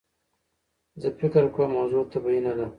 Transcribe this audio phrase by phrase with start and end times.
[1.01, 2.65] زه فکر کوم موضوع طبیعي نده.